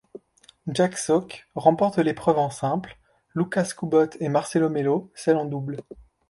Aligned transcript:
Jack 0.65 0.97
Sock 0.97 1.45
remporte 1.53 1.99
l'épreuve 1.99 2.39
en 2.39 2.49
simple, 2.49 2.97
Łukasz 3.35 3.75
Kubot 3.75 4.09
et 4.19 4.29
Marcelo 4.29 4.67
Melo 4.67 5.11
celle 5.13 5.37
en 5.37 5.45
double. 5.45 5.77